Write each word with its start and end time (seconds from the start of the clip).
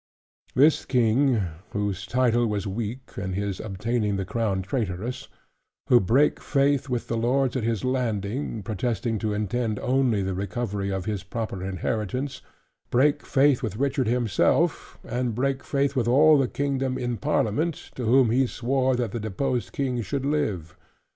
This 0.55 0.83
King, 0.83 1.41
whose 1.73 2.07
title 2.07 2.47
was 2.47 2.65
weak, 2.65 3.15
and 3.17 3.35
his 3.35 3.59
obtaining 3.59 4.15
the 4.15 4.25
Crown 4.25 4.63
traitorous; 4.63 5.27
who 5.89 5.99
brake 5.99 6.39
faith 6.39 6.89
with 6.89 7.07
the 7.07 7.15
lords 7.15 7.55
at 7.55 7.63
his 7.63 7.83
landing, 7.85 8.63
protesting 8.63 9.19
to 9.19 9.31
intend 9.35 9.77
only 9.77 10.23
the 10.23 10.33
recovery 10.33 10.89
of 10.89 11.05
his 11.05 11.21
proper 11.21 11.63
inheritance, 11.63 12.41
brake 12.89 13.23
faith 13.23 13.61
with 13.61 13.77
Richard 13.77 14.07
himself; 14.07 14.97
and 15.03 15.35
brake 15.35 15.63
faith 15.63 15.95
with 15.95 16.07
all 16.07 16.39
the 16.39 16.47
kingdom 16.47 16.97
in 16.97 17.17
Parliament, 17.17 17.91
to 17.93 18.03
whom 18.05 18.31
he 18.31 18.47
swore 18.47 18.95
that 18.95 19.11
the 19.11 19.19
deposed 19.19 19.71
King 19.71 20.01
should 20.01 20.25
live. 20.25 20.75